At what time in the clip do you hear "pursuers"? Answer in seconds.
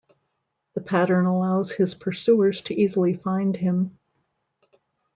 1.93-2.61